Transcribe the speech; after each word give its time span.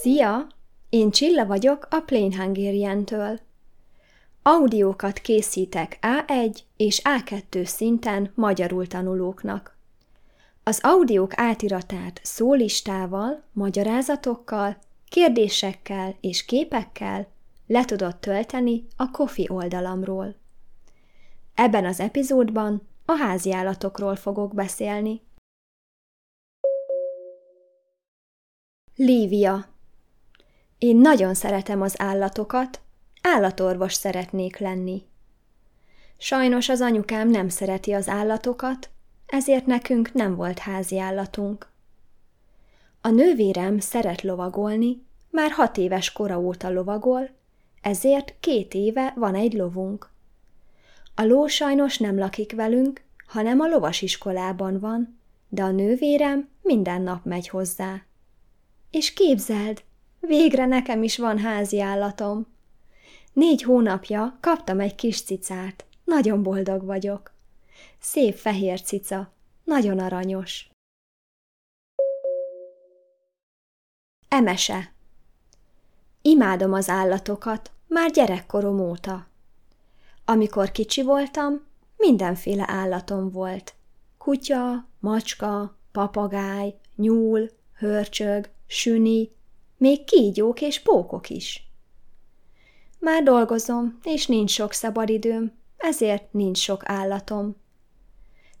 Szia! 0.00 0.46
Én 0.88 1.10
Csilla 1.10 1.46
vagyok 1.46 1.86
a 1.90 2.00
Plain 2.00 2.36
Hungarian-től. 2.36 3.40
Audiókat 4.42 5.18
készítek 5.18 5.98
A1 6.00 6.58
és 6.76 7.02
A2 7.04 7.64
szinten 7.64 8.32
magyarul 8.34 8.86
tanulóknak. 8.86 9.76
Az 10.62 10.78
audiók 10.82 11.38
átiratát 11.38 12.20
szólistával, 12.22 13.42
magyarázatokkal, 13.52 14.76
kérdésekkel 15.08 16.16
és 16.20 16.44
képekkel 16.44 17.28
le 17.66 17.84
tudod 17.84 18.16
tölteni 18.16 18.86
a 18.96 19.10
Kofi 19.10 19.48
oldalamról. 19.50 20.34
Ebben 21.54 21.84
az 21.84 22.00
epizódban 22.00 22.88
a 23.04 23.12
háziállatokról 23.12 24.16
fogok 24.16 24.54
beszélni. 24.54 25.22
Lívia 28.96 29.72
Én 30.84 30.96
nagyon 30.96 31.34
szeretem 31.34 31.80
az 31.82 31.94
állatokat, 32.00 32.80
állatorvos 33.22 33.92
szeretnék 33.92 34.58
lenni. 34.58 35.02
Sajnos 36.18 36.68
az 36.68 36.80
anyukám 36.80 37.28
nem 37.28 37.48
szereti 37.48 37.92
az 37.92 38.08
állatokat, 38.08 38.90
ezért 39.26 39.66
nekünk 39.66 40.12
nem 40.12 40.36
volt 40.36 40.58
házi 40.58 40.98
állatunk. 40.98 41.68
A 43.00 43.08
nővérem 43.08 43.78
szeret 43.78 44.22
lovagolni, 44.22 45.02
már 45.30 45.50
hat 45.50 45.76
éves 45.76 46.12
kora 46.12 46.38
óta 46.38 46.70
lovagol, 46.70 47.30
ezért 47.80 48.34
két 48.40 48.74
éve 48.74 49.12
van 49.16 49.34
egy 49.34 49.52
lovunk. 49.52 50.10
A 51.14 51.22
ló 51.22 51.46
sajnos 51.46 51.98
nem 51.98 52.18
lakik 52.18 52.52
velünk, 52.52 53.02
hanem 53.26 53.60
a 53.60 53.66
lovasiskolában 53.66 54.78
van, 54.78 55.18
de 55.48 55.62
a 55.62 55.70
nővérem 55.70 56.48
minden 56.62 57.02
nap 57.02 57.24
megy 57.24 57.48
hozzá. 57.48 58.02
És 58.90 59.12
képzeld, 59.12 59.82
végre 60.26 60.66
nekem 60.66 61.02
is 61.02 61.18
van 61.18 61.38
házi 61.38 61.80
állatom. 61.80 62.46
Négy 63.32 63.62
hónapja 63.62 64.38
kaptam 64.40 64.80
egy 64.80 64.94
kis 64.94 65.22
cicát, 65.22 65.84
nagyon 66.04 66.42
boldog 66.42 66.84
vagyok. 66.84 67.32
Szép 68.00 68.34
fehér 68.34 68.80
cica, 68.80 69.32
nagyon 69.64 69.98
aranyos. 69.98 70.68
Emese 74.28 74.92
Imádom 76.22 76.72
az 76.72 76.88
állatokat, 76.88 77.70
már 77.86 78.10
gyerekkorom 78.10 78.80
óta. 78.80 79.26
Amikor 80.24 80.70
kicsi 80.70 81.02
voltam, 81.02 81.66
mindenféle 81.96 82.64
állatom 82.68 83.30
volt. 83.30 83.74
Kutya, 84.18 84.86
macska, 85.00 85.76
papagáj, 85.92 86.74
nyúl, 86.96 87.50
hörcsög, 87.72 88.48
süni, 88.66 89.30
még 89.84 90.04
kígyók 90.04 90.60
és 90.60 90.80
pókok 90.80 91.30
is. 91.30 91.66
Már 92.98 93.22
dolgozom, 93.22 93.98
és 94.02 94.26
nincs 94.26 94.50
sok 94.50 94.72
szabadidőm, 94.72 95.52
ezért 95.76 96.32
nincs 96.32 96.58
sok 96.58 96.88
állatom. 96.88 97.56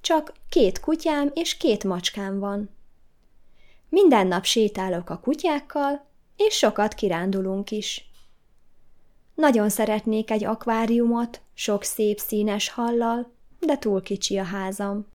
Csak 0.00 0.32
két 0.48 0.80
kutyám 0.80 1.30
és 1.34 1.56
két 1.56 1.84
macskám 1.84 2.38
van. 2.38 2.70
Minden 3.88 4.26
nap 4.26 4.44
sétálok 4.44 5.10
a 5.10 5.18
kutyákkal, 5.18 6.06
és 6.36 6.54
sokat 6.54 6.94
kirándulunk 6.94 7.70
is. 7.70 8.10
Nagyon 9.34 9.68
szeretnék 9.68 10.30
egy 10.30 10.44
akváriumot, 10.44 11.40
sok 11.54 11.82
szép 11.82 12.18
színes 12.18 12.68
hallal, 12.68 13.32
de 13.60 13.78
túl 13.78 14.02
kicsi 14.02 14.38
a 14.38 14.44
házam. 14.44 15.06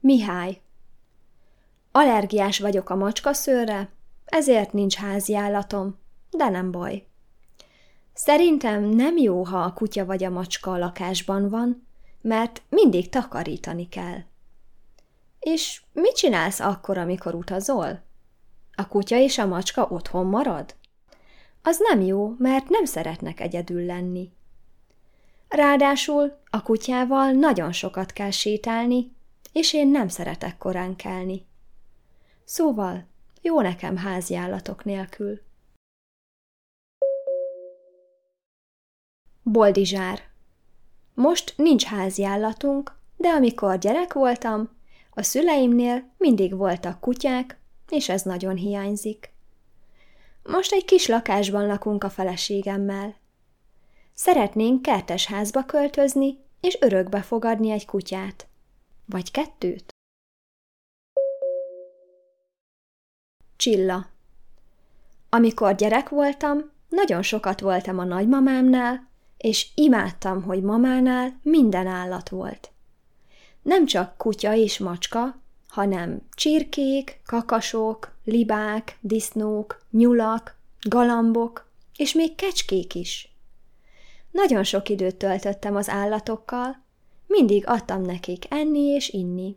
Mihály 0.00 0.63
Allergiás 1.96 2.58
vagyok 2.58 2.90
a 2.90 2.96
macskaszőrre, 2.96 3.88
ezért 4.24 4.72
nincs 4.72 4.94
házi 4.94 5.36
állatom, 5.36 5.98
de 6.30 6.48
nem 6.48 6.70
baj. 6.70 7.06
Szerintem 8.12 8.84
nem 8.84 9.16
jó, 9.16 9.44
ha 9.44 9.58
a 9.58 9.72
kutya 9.72 10.04
vagy 10.04 10.24
a 10.24 10.30
macska 10.30 10.72
a 10.72 10.78
lakásban 10.78 11.48
van, 11.48 11.86
mert 12.20 12.62
mindig 12.68 13.08
takarítani 13.08 13.88
kell. 13.88 14.18
És 15.40 15.82
mit 15.92 16.16
csinálsz 16.16 16.60
akkor, 16.60 16.98
amikor 16.98 17.34
utazol? 17.34 18.02
A 18.74 18.88
kutya 18.88 19.16
és 19.16 19.38
a 19.38 19.46
macska 19.46 19.86
otthon 19.90 20.26
marad? 20.26 20.74
Az 21.62 21.78
nem 21.88 22.00
jó, 22.00 22.34
mert 22.38 22.68
nem 22.68 22.84
szeretnek 22.84 23.40
egyedül 23.40 23.84
lenni. 23.84 24.32
Ráadásul 25.48 26.38
a 26.50 26.62
kutyával 26.62 27.30
nagyon 27.30 27.72
sokat 27.72 28.12
kell 28.12 28.30
sétálni, 28.30 29.12
és 29.52 29.72
én 29.72 29.88
nem 29.88 30.08
szeretek 30.08 30.58
korán 30.58 30.96
kelni. 30.96 31.46
Szóval 32.44 33.06
jó 33.40 33.60
nekem 33.60 33.96
háziállatok 33.96 34.84
nélkül. 34.84 35.40
Boldizsár 39.42 40.22
Most 41.14 41.54
nincs 41.56 41.84
háziállatunk, 41.84 42.98
de 43.16 43.28
amikor 43.28 43.78
gyerek 43.78 44.12
voltam, 44.12 44.70
a 45.10 45.22
szüleimnél 45.22 46.12
mindig 46.18 46.56
voltak 46.56 47.00
kutyák, 47.00 47.58
és 47.88 48.08
ez 48.08 48.22
nagyon 48.22 48.56
hiányzik. 48.56 49.32
Most 50.42 50.72
egy 50.72 50.84
kis 50.84 51.06
lakásban 51.06 51.66
lakunk 51.66 52.04
a 52.04 52.10
feleségemmel. 52.10 53.16
Szeretnénk 54.14 54.82
kertes 54.82 55.26
házba 55.26 55.64
költözni, 55.64 56.38
és 56.60 56.78
örökbe 56.80 57.22
fogadni 57.22 57.70
egy 57.70 57.86
kutyát. 57.86 58.46
Vagy 59.06 59.30
kettőt. 59.30 59.93
Csilla 63.56 64.06
Amikor 65.28 65.74
gyerek 65.74 66.08
voltam, 66.08 66.72
nagyon 66.88 67.22
sokat 67.22 67.60
voltam 67.60 67.98
a 67.98 68.04
nagymamámnál, 68.04 69.08
és 69.36 69.68
imádtam, 69.74 70.42
hogy 70.42 70.62
mamánál 70.62 71.38
minden 71.42 71.86
állat 71.86 72.28
volt. 72.28 72.70
Nem 73.62 73.86
csak 73.86 74.16
kutya 74.16 74.54
és 74.54 74.78
macska, 74.78 75.42
hanem 75.68 76.20
csirkék, 76.34 77.20
kakasok, 77.26 78.14
libák, 78.24 78.98
disznók, 79.00 79.82
nyulak, 79.90 80.56
galambok, 80.88 81.70
és 81.96 82.12
még 82.12 82.34
kecskék 82.34 82.94
is. 82.94 83.32
Nagyon 84.30 84.64
sok 84.64 84.88
időt 84.88 85.16
töltöttem 85.16 85.76
az 85.76 85.88
állatokkal, 85.88 86.82
mindig 87.26 87.66
adtam 87.66 88.02
nekik 88.02 88.44
enni 88.48 88.80
és 88.80 89.08
inni. 89.08 89.56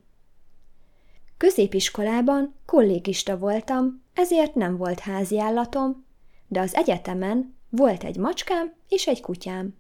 Középiskolában 1.38 2.56
kollégista 2.66 3.38
voltam, 3.38 4.04
ezért 4.14 4.56
nem 4.56 4.78
volt 4.78 5.00
házi 5.00 5.40
állatom, 5.40 6.06
de 6.48 6.60
az 6.60 6.76
egyetemen 6.76 7.56
volt 7.70 8.04
egy 8.04 8.18
macskám 8.18 8.74
és 8.88 9.08
egy 9.08 9.22
kutyám. 9.22 9.76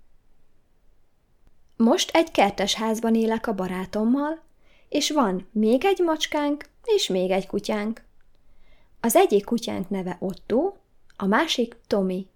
Most 1.75 2.15
egy 2.15 2.31
kertes 2.31 2.73
házban 2.73 3.15
élek 3.15 3.47
a 3.47 3.53
barátommal, 3.53 4.41
és 4.89 5.11
van 5.11 5.47
még 5.51 5.85
egy 5.85 5.99
macskánk 5.99 6.65
és 6.83 7.07
még 7.07 7.31
egy 7.31 7.47
kutyánk. 7.47 8.03
Az 8.99 9.15
egyik 9.15 9.45
kutyánk 9.45 9.89
neve 9.89 10.17
Otto, 10.19 10.73
a 11.15 11.25
másik 11.25 11.75
Tomi. 11.87 12.27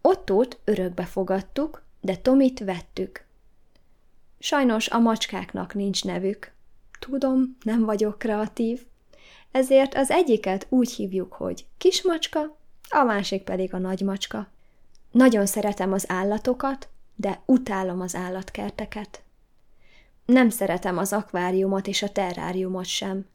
Ottót 0.00 0.58
örökbe 0.64 1.04
fogadtuk, 1.04 1.84
de 2.00 2.16
Tomit 2.16 2.58
vettük. 2.58 3.24
Sajnos 4.38 4.88
a 4.88 4.98
macskáknak 4.98 5.74
nincs 5.74 6.04
nevük. 6.04 6.55
Tudom, 6.98 7.56
nem 7.62 7.84
vagyok 7.84 8.18
kreatív, 8.18 8.86
ezért 9.50 9.94
az 9.94 10.10
egyiket 10.10 10.66
úgy 10.68 10.92
hívjuk, 10.92 11.32
hogy 11.32 11.66
kismacska, 11.78 12.56
a 12.88 13.02
másik 13.02 13.42
pedig 13.42 13.74
a 13.74 13.78
nagymacska. 13.78 14.48
Nagyon 15.10 15.46
szeretem 15.46 15.92
az 15.92 16.04
állatokat, 16.08 16.88
de 17.14 17.40
utálom 17.46 18.00
az 18.00 18.14
állatkerteket. 18.14 19.22
Nem 20.24 20.48
szeretem 20.48 20.98
az 20.98 21.12
akváriumot 21.12 21.86
és 21.86 22.02
a 22.02 22.12
terráriumot 22.12 22.84
sem. 22.84 23.26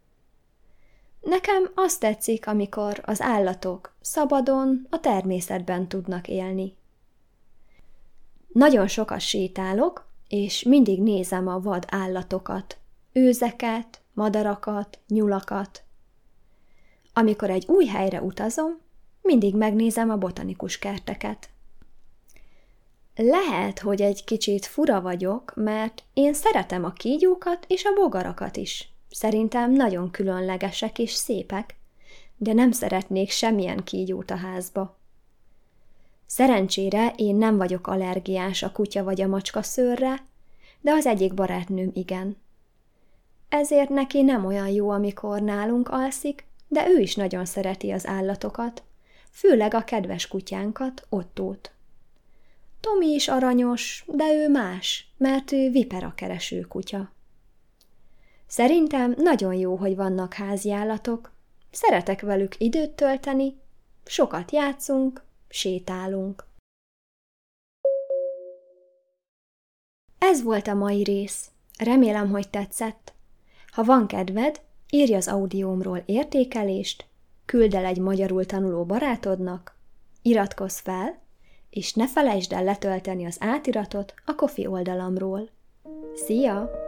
Nekem 1.21 1.71
azt 1.75 1.99
tetszik, 1.99 2.47
amikor 2.47 3.01
az 3.05 3.21
állatok 3.21 3.95
szabadon, 4.01 4.87
a 4.89 4.99
természetben 4.99 5.87
tudnak 5.87 6.27
élni. 6.27 6.75
Nagyon 8.47 8.87
sokat 8.87 9.19
sétálok, 9.19 10.07
és 10.27 10.63
mindig 10.63 11.01
nézem 11.01 11.47
a 11.47 11.59
vad 11.59 11.85
állatokat, 11.89 12.77
őzeket, 13.13 14.01
madarakat, 14.13 14.99
nyulakat. 15.07 15.83
Amikor 17.13 17.49
egy 17.49 17.65
új 17.67 17.85
helyre 17.85 18.21
utazom, 18.21 18.79
mindig 19.21 19.55
megnézem 19.55 20.09
a 20.09 20.17
botanikus 20.17 20.79
kerteket. 20.79 21.49
Lehet, 23.15 23.79
hogy 23.79 24.01
egy 24.01 24.23
kicsit 24.23 24.65
fura 24.65 25.01
vagyok, 25.01 25.53
mert 25.55 26.03
én 26.13 26.33
szeretem 26.33 26.83
a 26.83 26.91
kígyókat 26.91 27.65
és 27.67 27.85
a 27.85 27.93
bogarakat 27.93 28.57
is. 28.57 28.89
Szerintem 29.09 29.71
nagyon 29.71 30.11
különlegesek 30.11 30.99
és 30.99 31.11
szépek, 31.11 31.75
de 32.37 32.53
nem 32.53 32.71
szeretnék 32.71 33.29
semmilyen 33.29 33.83
kígyót 33.83 34.31
a 34.31 34.35
házba. 34.35 34.99
Szerencsére 36.25 37.13
én 37.15 37.35
nem 37.35 37.57
vagyok 37.57 37.87
allergiás 37.87 38.63
a 38.63 38.71
kutya 38.71 39.03
vagy 39.03 39.21
a 39.21 39.27
macska 39.27 39.61
szőrre, 39.61 40.25
de 40.81 40.91
az 40.91 41.05
egyik 41.05 41.33
barátnőm 41.33 41.91
igen. 41.93 42.37
Ezért 43.51 43.89
neki 43.89 44.21
nem 44.21 44.45
olyan 44.45 44.67
jó, 44.67 44.89
amikor 44.89 45.41
nálunk 45.41 45.89
alszik, 45.89 46.45
de 46.67 46.87
ő 46.89 46.99
is 46.99 47.15
nagyon 47.15 47.45
szereti 47.45 47.91
az 47.91 48.07
állatokat, 48.07 48.83
főleg 49.31 49.73
a 49.73 49.83
kedves 49.83 50.27
kutyánkat, 50.27 51.05
Ottót. 51.09 51.71
Tomi 52.79 53.07
is 53.07 53.27
aranyos, 53.27 54.05
de 54.07 54.33
ő 54.33 54.49
más, 54.49 55.07
mert 55.17 55.51
ő 55.51 55.69
vipera 55.69 56.13
kereső 56.15 56.61
kutya. 56.61 57.11
Szerintem 58.47 59.15
nagyon 59.17 59.53
jó, 59.53 59.75
hogy 59.75 59.95
vannak 59.95 60.33
háziállatok. 60.33 61.31
Szeretek 61.71 62.21
velük 62.21 62.59
időt 62.59 62.91
tölteni, 62.91 63.55
sokat 64.05 64.51
játszunk, 64.51 65.23
sétálunk. 65.49 66.45
Ez 70.17 70.43
volt 70.43 70.67
a 70.67 70.73
mai 70.73 71.03
rész. 71.03 71.49
Remélem, 71.77 72.29
hogy 72.29 72.49
tetszett. 72.49 73.13
Ha 73.71 73.83
van 73.83 74.07
kedved, 74.07 74.61
írj 74.89 75.13
az 75.13 75.27
audiómról 75.27 76.03
értékelést, 76.05 77.05
küld 77.45 77.73
el 77.73 77.85
egy 77.85 77.99
magyarul 77.99 78.45
tanuló 78.45 78.85
barátodnak, 78.85 79.75
iratkozz 80.21 80.79
fel, 80.79 81.19
és 81.69 81.93
ne 81.93 82.07
felejtsd 82.07 82.51
el 82.51 82.63
letölteni 82.63 83.25
az 83.25 83.37
átiratot 83.39 84.13
a 84.25 84.35
Kofi 84.35 84.67
oldalamról. 84.67 85.49
Szia! 86.15 86.80